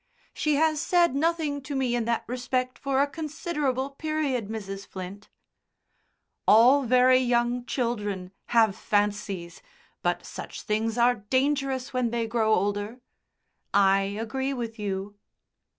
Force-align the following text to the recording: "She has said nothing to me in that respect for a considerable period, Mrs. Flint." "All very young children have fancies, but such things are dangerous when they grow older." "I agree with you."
"She 0.33 0.55
has 0.55 0.81
said 0.81 1.13
nothing 1.13 1.61
to 1.61 1.75
me 1.75 1.95
in 1.95 2.05
that 2.05 2.23
respect 2.25 2.79
for 2.79 2.99
a 2.99 3.05
considerable 3.07 3.91
period, 3.91 4.47
Mrs. 4.49 4.83
Flint." 4.87 5.29
"All 6.47 6.81
very 6.81 7.19
young 7.19 7.67
children 7.67 8.31
have 8.47 8.75
fancies, 8.75 9.61
but 10.01 10.25
such 10.25 10.63
things 10.63 10.97
are 10.97 11.13
dangerous 11.13 11.93
when 11.93 12.09
they 12.09 12.25
grow 12.25 12.51
older." 12.55 12.99
"I 13.75 14.15
agree 14.19 14.55
with 14.55 14.79
you." 14.79 15.19